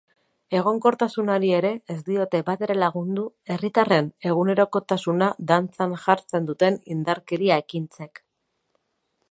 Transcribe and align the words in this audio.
Egonkortasunari 0.59 1.51
ere 1.57 1.69
ez 1.95 1.97
diote 2.07 2.39
batere 2.47 2.77
lagundu 2.85 3.25
herritarren 3.55 4.09
egunerokotasuna 4.31 5.29
dantzan 5.53 5.95
jartzen 6.07 6.49
duten 6.51 6.81
indarkeria 6.97 7.61
ekintzek. 7.65 8.25